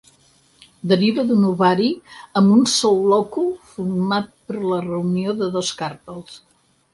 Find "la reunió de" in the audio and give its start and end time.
4.73-5.51